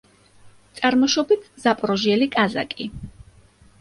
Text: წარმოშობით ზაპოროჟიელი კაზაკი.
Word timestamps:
წარმოშობით 0.79 1.45
ზაპოროჟიელი 1.67 2.31
კაზაკი. 2.37 2.93